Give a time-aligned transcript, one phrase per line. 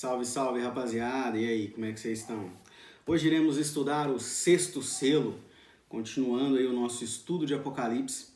[0.00, 1.36] Salve, salve rapaziada!
[1.36, 2.52] E aí, como é que vocês estão?
[3.04, 5.40] Hoje iremos estudar o sexto selo,
[5.88, 8.28] continuando aí o nosso estudo de Apocalipse.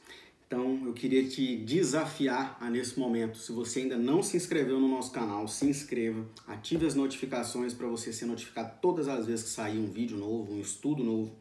[0.45, 3.39] Então eu queria te desafiar a nesse momento.
[3.39, 7.87] Se você ainda não se inscreveu no nosso canal, se inscreva, ative as notificações para
[7.87, 11.33] você ser notificado todas as vezes que sair um vídeo novo, um estudo novo.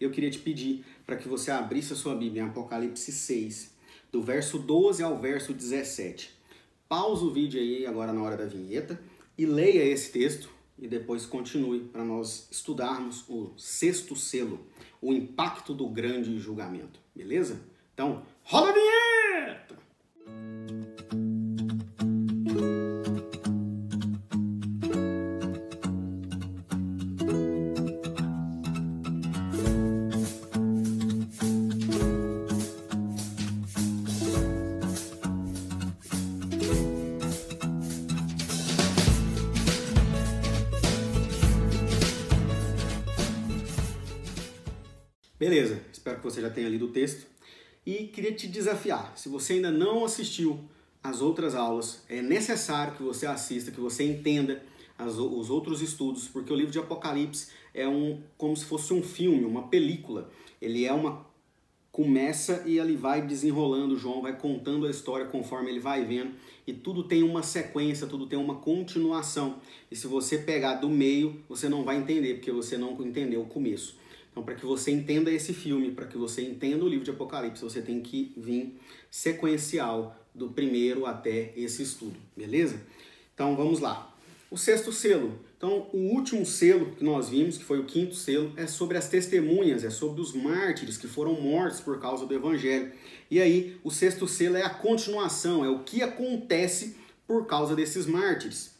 [0.00, 3.70] Eu queria te pedir para que você abrisse a sua Bíblia em Apocalipse 6,
[4.10, 6.30] do verso 12 ao verso 17.
[6.88, 8.98] Pausa o vídeo aí agora na hora da vinheta
[9.38, 14.66] e leia esse texto e depois continue para nós estudarmos o sexto selo,
[15.00, 17.60] o impacto do grande julgamento, beleza?
[17.94, 19.07] Então, rola a vinheta!
[45.38, 47.24] Beleza, espero que você já tenha lido o texto
[47.86, 49.16] e queria te desafiar.
[49.16, 50.58] Se você ainda não assistiu
[51.00, 54.60] às outras aulas, é necessário que você assista, que você entenda
[54.98, 59.00] as, os outros estudos, porque o livro de Apocalipse é um como se fosse um
[59.00, 60.28] filme, uma película.
[60.60, 61.24] Ele é uma
[61.92, 66.32] começa e ele vai desenrolando, João vai contando a história conforme ele vai vendo,
[66.66, 69.60] e tudo tem uma sequência, tudo tem uma continuação.
[69.88, 73.46] E se você pegar do meio, você não vai entender, porque você não entendeu o
[73.46, 73.96] começo.
[74.30, 77.62] Então, para que você entenda esse filme, para que você entenda o livro de Apocalipse,
[77.62, 78.78] você tem que vir
[79.10, 82.80] sequencial do primeiro até esse estudo, beleza?
[83.34, 84.14] Então, vamos lá.
[84.50, 85.38] O sexto selo.
[85.56, 89.08] Então, o último selo que nós vimos, que foi o quinto selo, é sobre as
[89.08, 92.92] testemunhas, é sobre os mártires que foram mortos por causa do evangelho.
[93.30, 98.06] E aí, o sexto selo é a continuação, é o que acontece por causa desses
[98.06, 98.77] mártires.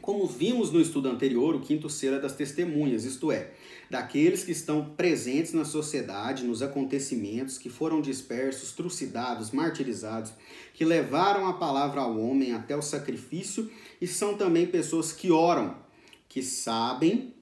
[0.00, 3.52] Como vimos no estudo anterior, o quinto selo é das testemunhas, isto é,
[3.90, 10.32] daqueles que estão presentes na sociedade, nos acontecimentos, que foram dispersos, trucidados, martirizados,
[10.72, 13.70] que levaram a palavra ao homem até o sacrifício
[14.00, 15.76] e são também pessoas que oram,
[16.28, 17.34] que sabem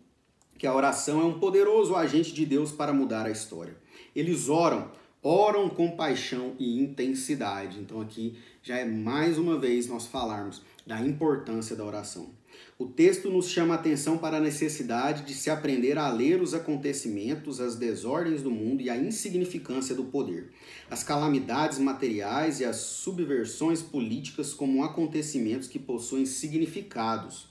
[0.59, 3.75] que a oração é um poderoso agente de Deus para mudar a história.
[4.15, 4.91] Eles oram,
[5.23, 7.79] oram com paixão e intensidade.
[7.79, 12.31] Então aqui já é mais uma vez nós falarmos da importância da oração.
[12.79, 16.55] O texto nos chama a atenção para a necessidade de se aprender a ler os
[16.55, 20.51] acontecimentos, as desordens do mundo e a insignificância do poder,
[20.91, 27.49] as calamidades materiais e as subversões políticas como acontecimentos que possuem significados.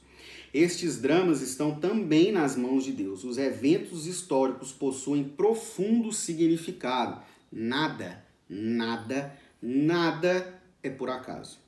[0.51, 3.23] Estes dramas estão também nas mãos de Deus.
[3.23, 7.21] Os eventos históricos possuem profundo significado.
[7.51, 11.59] Nada, nada, nada é por acaso.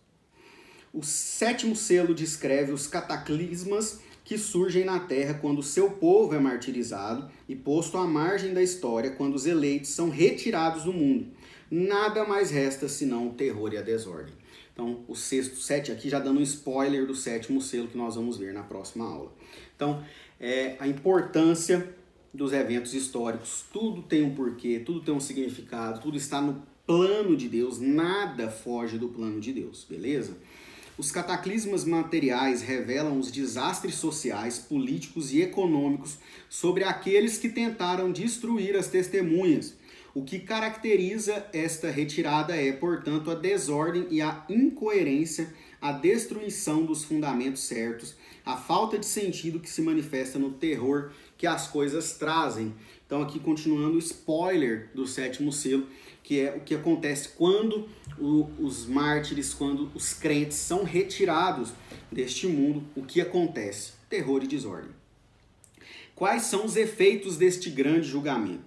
[0.93, 7.29] O sétimo selo descreve os cataclismas que surgem na terra quando seu povo é martirizado
[7.47, 11.27] e posto à margem da história quando os eleitos são retirados do mundo.
[11.69, 14.33] Nada mais resta senão o terror e a desordem.
[14.73, 18.37] Então, o sexto, sete aqui já dando um spoiler do sétimo selo que nós vamos
[18.37, 19.31] ver na próxima aula.
[19.75, 20.03] Então,
[20.39, 21.93] é, a importância
[22.33, 27.37] dos eventos históricos, tudo tem um porquê, tudo tem um significado, tudo está no plano
[27.37, 30.35] de Deus, nada foge do plano de Deus, beleza?
[30.97, 36.17] Os cataclismas materiais revelam os desastres sociais, políticos e econômicos
[36.49, 39.73] sobre aqueles que tentaram destruir as testemunhas.
[40.13, 47.05] O que caracteriza esta retirada é, portanto, a desordem e a incoerência, a destruição dos
[47.05, 48.15] fundamentos certos,
[48.45, 52.73] a falta de sentido que se manifesta no terror que as coisas trazem.
[53.05, 55.87] Então, aqui continuando o spoiler do sétimo selo,
[56.23, 57.87] que é o que acontece quando
[58.17, 61.73] o, os mártires, quando os crentes são retirados
[62.11, 63.93] deste mundo, o que acontece?
[64.09, 64.91] Terror e desordem.
[66.15, 68.63] Quais são os efeitos deste grande julgamento?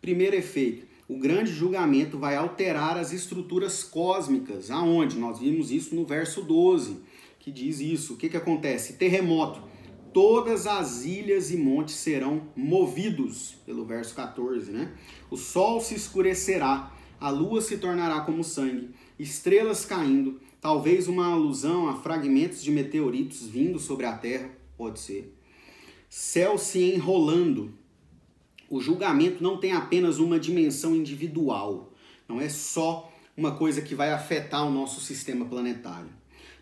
[0.00, 4.70] Primeiro efeito, o grande julgamento vai alterar as estruturas cósmicas.
[4.70, 5.18] Aonde?
[5.18, 6.98] Nós vimos isso no verso 12,
[7.38, 8.12] que diz isso.
[8.12, 8.92] O que, que acontece?
[8.94, 9.62] Terremoto.
[10.12, 14.92] Todas as ilhas e montes serão movidos, pelo verso 14, né?
[15.30, 21.88] O sol se escurecerá a lua se tornará como sangue, estrelas caindo, talvez uma alusão
[21.88, 25.34] a fragmentos de meteoritos vindo sobre a terra, pode ser.
[26.08, 27.74] Céu se enrolando.
[28.70, 31.92] O julgamento não tem apenas uma dimensão individual,
[32.28, 36.18] não é só uma coisa que vai afetar o nosso sistema planetário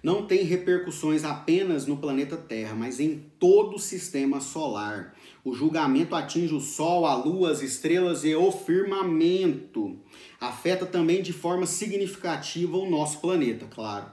[0.06, 5.15] não tem repercussões apenas no planeta Terra, mas em todo o sistema solar.
[5.46, 9.96] O julgamento atinge o Sol, a Lua, as estrelas e o firmamento.
[10.40, 14.06] Afeta também de forma significativa o nosso planeta, claro.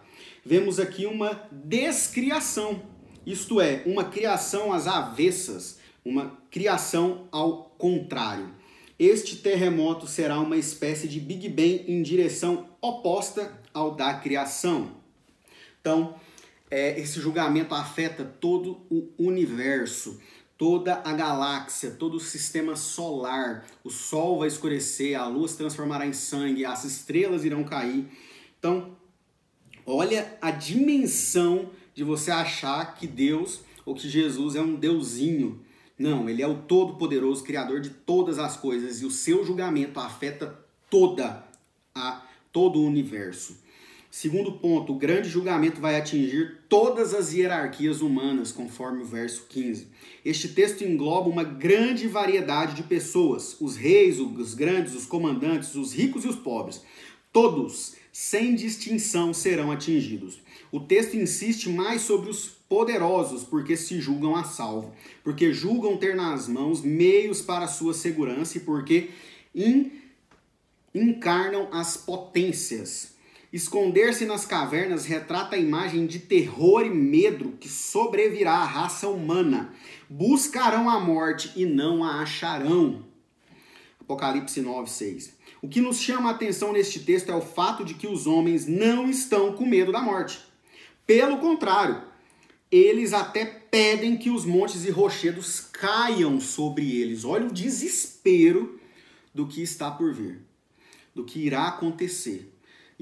[0.46, 2.94] Vemos aqui uma descriação
[3.26, 8.54] isto é, uma criação às avessas, uma criação ao contrário.
[9.00, 14.98] Este terremoto será uma espécie de Big Bang em direção oposta ao da criação.
[15.80, 16.16] Então,
[16.70, 20.20] é, esse julgamento afeta todo o universo,
[20.64, 23.66] toda a galáxia, todo o sistema solar.
[23.84, 28.08] O Sol vai escurecer, a lua se transformará em sangue, as estrelas irão cair.
[28.58, 28.96] Então,
[29.86, 35.60] olha a dimensão de você achar que Deus ou que Jesus é um deusinho.
[36.00, 40.58] Não, ele é o todo-poderoso, criador de todas as coisas e o seu julgamento afeta
[40.90, 41.44] toda
[41.94, 43.58] a todo o universo.
[44.16, 49.88] Segundo ponto, o grande julgamento vai atingir todas as hierarquias humanas, conforme o verso 15.
[50.24, 55.96] Este texto engloba uma grande variedade de pessoas: os reis, os grandes, os comandantes, os
[55.96, 56.84] ricos e os pobres.
[57.32, 60.40] Todos, sem distinção, serão atingidos.
[60.72, 64.94] O texto insiste mais sobre os poderosos, porque se julgam a salvo,
[65.24, 69.10] porque julgam ter nas mãos meios para sua segurança e porque
[69.56, 69.92] in,
[70.94, 73.13] encarnam as potências.
[73.54, 79.72] Esconder-se nas cavernas retrata a imagem de terror e medo que sobrevirá à raça humana.
[80.10, 83.06] Buscarão a morte e não a acharão.
[84.02, 85.38] Apocalipse 9, 6.
[85.62, 88.66] O que nos chama a atenção neste texto é o fato de que os homens
[88.66, 90.40] não estão com medo da morte.
[91.06, 92.02] Pelo contrário,
[92.72, 97.24] eles até pedem que os montes e rochedos caiam sobre eles.
[97.24, 98.80] Olha o desespero
[99.32, 100.42] do que está por vir,
[101.14, 102.53] do que irá acontecer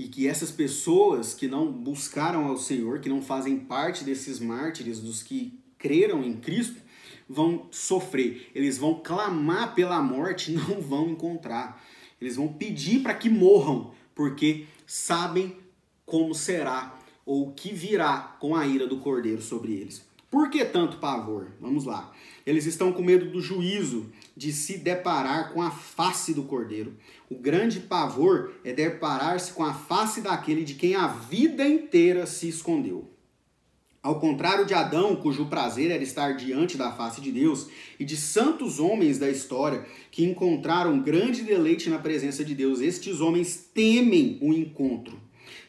[0.01, 4.99] e que essas pessoas que não buscaram ao Senhor, que não fazem parte desses mártires,
[4.99, 6.81] dos que creram em Cristo,
[7.29, 8.49] vão sofrer.
[8.55, 11.85] Eles vão clamar pela morte, não vão encontrar.
[12.19, 15.55] Eles vão pedir para que morram, porque sabem
[16.03, 20.03] como será ou o que virá com a ira do cordeiro sobre eles.
[20.31, 21.51] Por que tanto pavor?
[21.59, 22.09] Vamos lá.
[22.45, 26.95] Eles estão com medo do juízo, de se deparar com a face do cordeiro.
[27.29, 32.47] O grande pavor é deparar-se com a face daquele de quem a vida inteira se
[32.47, 33.11] escondeu.
[34.01, 37.67] Ao contrário de Adão, cujo prazer era estar diante da face de Deus,
[37.99, 43.19] e de santos homens da história que encontraram grande deleite na presença de Deus, estes
[43.19, 45.19] homens temem o encontro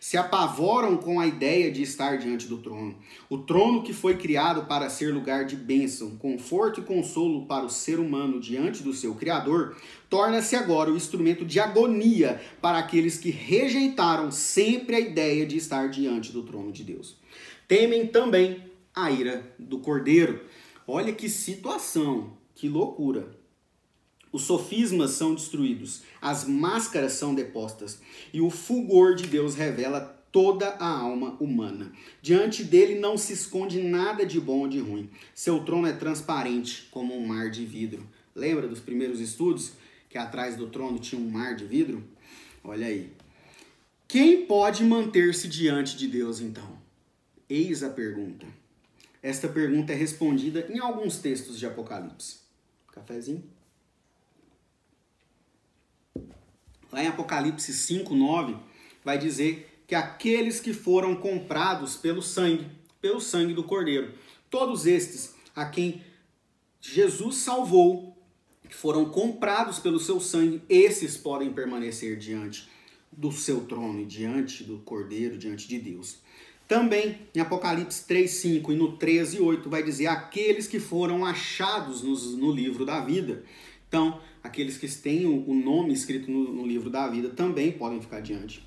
[0.00, 2.96] se apavoram com a ideia de estar diante do trono.
[3.28, 7.70] O trono que foi criado para ser lugar de bênção, conforto e consolo para o
[7.70, 9.76] ser humano diante do seu Criador,
[10.08, 15.88] torna-se agora o instrumento de agonia para aqueles que rejeitaram sempre a ideia de estar
[15.88, 17.16] diante do trono de Deus.
[17.66, 18.62] Temem também
[18.94, 20.40] a ira do Cordeiro.
[20.86, 23.41] Olha que situação, que loucura.
[24.32, 28.00] Os sofismas são destruídos, as máscaras são depostas,
[28.32, 30.00] e o fulgor de Deus revela
[30.32, 31.92] toda a alma humana.
[32.22, 35.10] Diante dele não se esconde nada de bom ou de ruim.
[35.34, 38.08] Seu trono é transparente como um mar de vidro.
[38.34, 39.72] Lembra dos primeiros estudos
[40.08, 42.02] que atrás do trono tinha um mar de vidro?
[42.64, 43.12] Olha aí.
[44.08, 46.78] Quem pode manter-se diante de Deus então?
[47.48, 48.46] Eis a pergunta.
[49.22, 52.38] Esta pergunta é respondida em alguns textos de Apocalipse.
[52.92, 53.44] Cafezinho?
[56.92, 58.54] Lá em Apocalipse 5, 9,
[59.02, 62.66] vai dizer que aqueles que foram comprados pelo sangue,
[63.00, 64.12] pelo sangue do Cordeiro,
[64.50, 66.02] todos estes a quem
[66.80, 68.16] Jesus salvou,
[68.68, 72.68] que foram comprados pelo seu sangue, esses podem permanecer diante
[73.10, 76.18] do seu trono, diante do Cordeiro, diante de Deus.
[76.66, 82.02] Também em Apocalipse 3, 5 e no 13, 8 vai dizer aqueles que foram achados
[82.02, 83.44] no, no livro da vida.
[83.92, 88.20] Então, aqueles que têm o nome escrito no, no livro da vida também podem ficar
[88.20, 88.66] diante,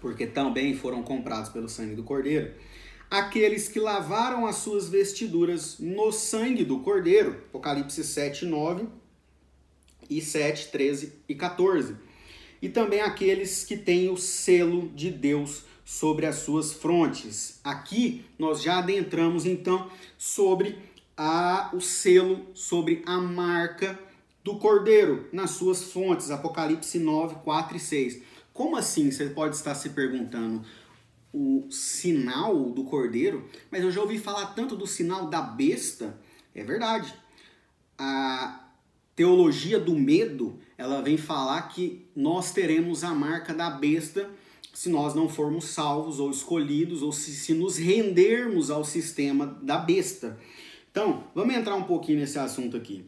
[0.00, 2.54] porque também foram comprados pelo sangue do Cordeiro.
[3.10, 8.88] Aqueles que lavaram as suas vestiduras no sangue do Cordeiro, Apocalipse 7, 9
[10.08, 11.94] e 7, 13 e 14.
[12.62, 17.60] E também aqueles que têm o selo de Deus sobre as suas frontes.
[17.62, 20.78] Aqui nós já adentramos então sobre
[21.22, 24.00] a, o selo, sobre a marca
[24.42, 28.22] do cordeiro nas suas fontes, Apocalipse 9, 4 e 6.
[28.54, 29.10] Como assim?
[29.10, 30.64] Você pode estar se perguntando.
[31.30, 36.18] O sinal do cordeiro, mas eu já ouvi falar tanto do sinal da besta.
[36.54, 37.14] É verdade.
[37.98, 38.70] A
[39.14, 44.30] teologia do medo, ela vem falar que nós teremos a marca da besta
[44.72, 49.76] se nós não formos salvos ou escolhidos ou se, se nos rendermos ao sistema da
[49.76, 50.38] besta.
[50.90, 53.04] Então, vamos entrar um pouquinho nesse assunto aqui.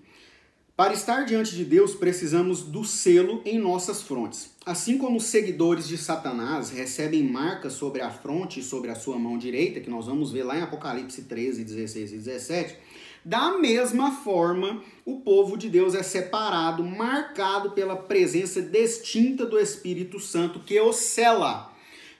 [0.77, 4.51] Para estar diante de Deus, precisamos do selo em nossas frontes.
[4.65, 9.19] Assim como os seguidores de Satanás recebem marcas sobre a fronte e sobre a sua
[9.19, 12.77] mão direita, que nós vamos ver lá em Apocalipse 13, 16 e 17,
[13.25, 20.19] da mesma forma, o povo de Deus é separado, marcado pela presença distinta do Espírito
[20.19, 21.73] Santo que o sela.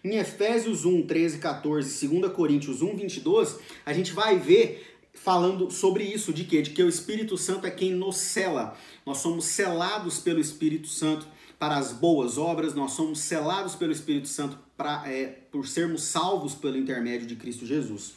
[0.05, 6.05] Em Efésios 1, 13, 14, 2 Coríntios 1, 22, a gente vai ver falando sobre
[6.05, 6.63] isso, de quê?
[6.63, 8.77] De que o Espírito Santo é quem nos cela.
[9.05, 11.27] Nós somos selados pelo Espírito Santo
[11.59, 16.55] para as boas obras, nós somos selados pelo Espírito Santo para, é, por sermos salvos
[16.55, 18.15] pelo intermédio de Cristo Jesus.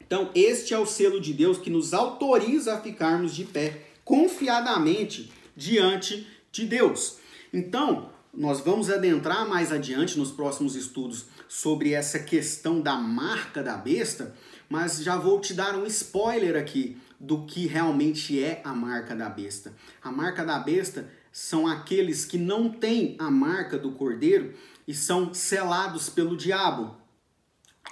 [0.00, 5.30] Então, este é o selo de Deus que nos autoriza a ficarmos de pé confiadamente
[5.54, 7.18] diante de Deus.
[7.52, 13.76] Então, nós vamos adentrar mais adiante nos próximos estudos sobre essa questão da marca da
[13.76, 14.34] besta,
[14.70, 19.28] mas já vou te dar um spoiler aqui do que realmente é a marca da
[19.28, 19.74] besta.
[20.00, 24.54] A marca da besta são aqueles que não têm a marca do cordeiro
[24.86, 26.96] e são selados pelo diabo.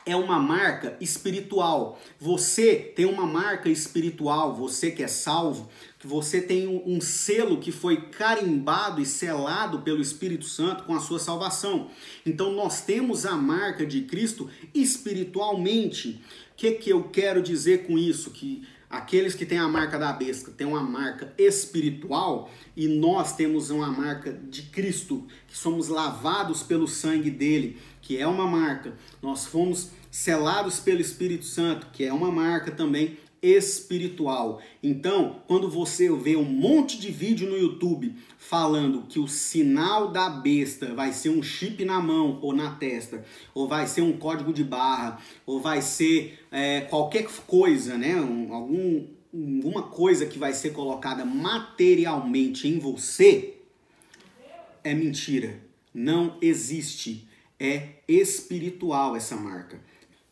[0.06, 2.00] É uma marca espiritual.
[2.18, 5.68] Você tem uma marca espiritual, você que é salvo,
[5.99, 10.94] que você tem um, um, selo que foi carimbado e selado pelo Espírito Santo com
[10.94, 11.90] a sua salvação.
[12.25, 16.23] Então nós temos a marca de Cristo espiritualmente.
[16.59, 18.33] Que, que eu quero dizer com isso?
[18.33, 23.71] Que aqueles que têm a marca da besta têm uma marca espiritual e nós temos
[23.71, 28.93] uma marca de Cristo, que somos lavados pelo sangue dele, que é uma marca.
[29.23, 34.61] Nós fomos selados pelo Espírito Santo, que é uma marca também espiritual.
[34.83, 40.28] Então, quando você vê um monte de vídeo no YouTube falando que o sinal da
[40.28, 44.52] besta vai ser um chip na mão ou na testa, ou vai ser um código
[44.52, 48.16] de barra, ou vai ser é, qualquer coisa, né?
[48.16, 53.54] Um, algum, alguma coisa que vai ser colocada materialmente em você,
[54.83, 55.61] é mentira.
[55.92, 57.26] Não existe.
[57.61, 59.80] É espiritual essa marca.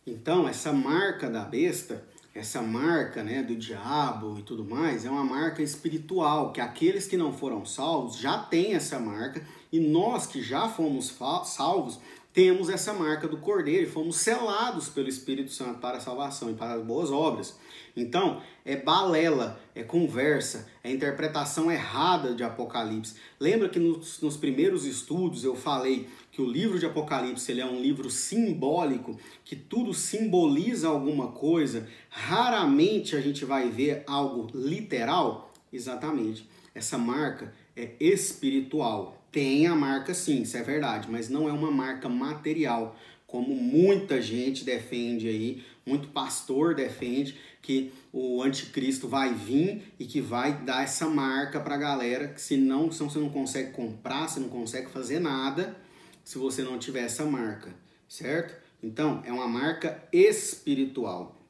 [0.06, 5.24] Então, essa marca da besta essa marca né, do diabo e tudo mais é uma
[5.24, 10.42] marca espiritual, que aqueles que não foram salvos já têm essa marca e nós que
[10.42, 11.10] já fomos
[11.44, 11.98] salvos
[12.36, 16.52] temos essa marca do Cordeiro e fomos selados pelo Espírito Santo para a salvação e
[16.52, 17.58] para as boas obras.
[17.96, 23.14] Então, é balela, é conversa, é interpretação errada de Apocalipse.
[23.40, 27.66] Lembra que nos, nos primeiros estudos eu falei que o livro de Apocalipse ele é
[27.66, 35.54] um livro simbólico, que tudo simboliza alguma coisa, raramente a gente vai ver algo literal?
[35.72, 36.46] Exatamente.
[36.74, 39.15] Essa marca é espiritual.
[39.30, 44.22] Tem a marca sim, isso é verdade, mas não é uma marca material, como muita
[44.22, 50.84] gente defende aí, muito pastor defende que o anticristo vai vir e que vai dar
[50.84, 54.88] essa marca para a galera, que senão, senão você não consegue comprar, você não consegue
[54.90, 55.76] fazer nada
[56.24, 57.74] se você não tiver essa marca,
[58.08, 58.54] certo?
[58.82, 61.40] Então, é uma marca espiritual.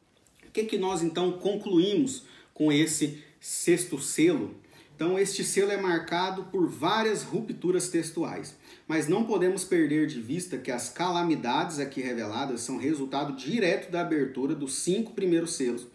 [0.47, 4.55] O que, que nós então concluímos com esse sexto selo?
[4.97, 8.57] Então, este selo é marcado por várias rupturas textuais,
[8.89, 14.01] mas não podemos perder de vista que as calamidades aqui reveladas são resultado direto da
[14.01, 15.87] abertura dos cinco primeiros selos,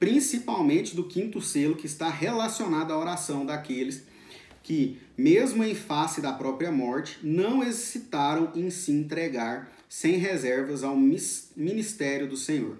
[0.00, 4.02] principalmente do quinto selo, que está relacionado à oração daqueles
[4.64, 10.96] que, mesmo em face da própria morte, não hesitaram em se entregar sem reservas ao
[10.96, 12.76] ministério do Senhor.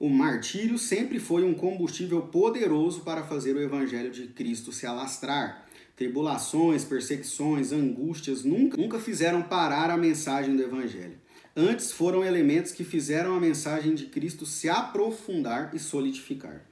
[0.00, 5.66] O martírio sempre foi um combustível poderoso para fazer o evangelho de Cristo se alastrar.
[5.94, 11.18] Tribulações, perseguições, angústias nunca, nunca fizeram parar a mensagem do evangelho.
[11.54, 16.64] Antes foram elementos que fizeram a mensagem de Cristo se aprofundar e solidificar.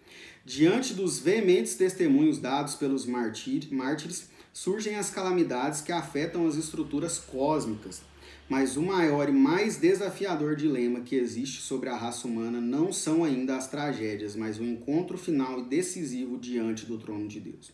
[0.43, 8.08] Diante dos veementes testemunhos dados pelos mártires, surgem as calamidades que afetam as estruturas cósmicas.
[8.49, 13.23] Mas o maior e mais desafiador dilema que existe sobre a raça humana não são
[13.23, 17.71] ainda as tragédias, mas o encontro final e decisivo diante do trono de Deus.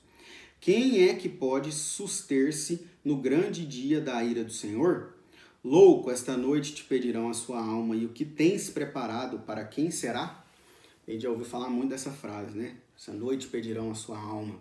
[0.61, 5.15] Quem é que pode suster-se no grande dia da ira do Senhor?
[5.63, 9.91] Louco, esta noite te pedirão a sua alma, e o que tens preparado para quem
[9.91, 10.45] será?
[11.07, 12.77] A gente já ouviu falar muito dessa frase, né?
[12.99, 14.59] Essa noite pedirão a sua alma.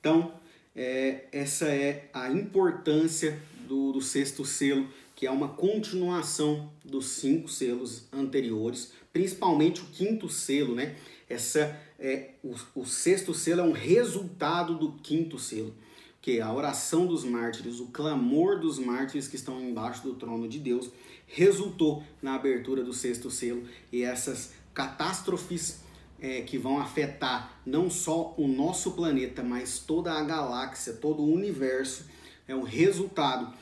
[0.00, 0.34] Então,
[0.74, 7.48] é, essa é a importância do, do sexto selo, que é uma continuação dos cinco
[7.48, 10.94] selos anteriores, principalmente o quinto selo, né?
[11.26, 15.74] Essa é o, o sexto selo é um resultado do quinto selo,
[16.20, 20.46] que é a oração dos mártires, o clamor dos mártires que estão embaixo do trono
[20.46, 20.90] de Deus,
[21.26, 25.80] resultou na abertura do sexto selo e essas catástrofes
[26.20, 31.32] é, que vão afetar não só o nosso planeta, mas toda a galáxia, todo o
[31.32, 32.04] universo,
[32.46, 33.52] é o resultado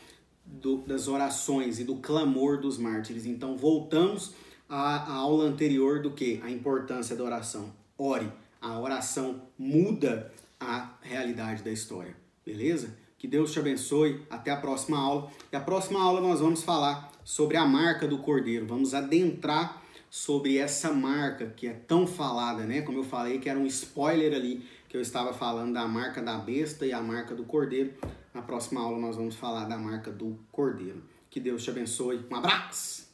[0.44, 3.26] do, das orações e do clamor dos mártires.
[3.26, 4.34] Então voltamos
[4.68, 6.40] à, à aula anterior do que?
[6.42, 7.72] A importância da oração.
[7.96, 8.30] Ore.
[8.60, 12.16] A oração muda a realidade da história.
[12.44, 12.96] Beleza?
[13.18, 14.22] Que Deus te abençoe.
[14.30, 15.30] Até a próxima aula.
[15.52, 18.66] E a próxima aula nós vamos falar sobre a marca do cordeiro.
[18.66, 22.82] Vamos adentrar sobre essa marca que é tão falada, né?
[22.82, 26.38] Como eu falei, que era um spoiler ali que eu estava falando da marca da
[26.38, 27.92] besta e a marca do cordeiro.
[28.34, 31.04] Na próxima aula nós vamos falar da marca do cordeiro.
[31.30, 32.26] Que Deus te abençoe.
[32.28, 33.08] Um abraço!